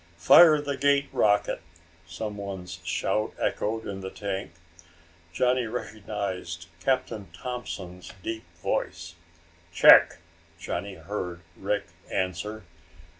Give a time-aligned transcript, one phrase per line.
[0.17, 1.61] "Fire the gate rocket!"
[2.07, 4.53] someone's shout echoed in the tank.
[5.31, 9.13] Johnny recognized Captain Thompson's deep voice.
[9.71, 10.17] "Check!"
[10.57, 12.63] Johnny heard Rick answer.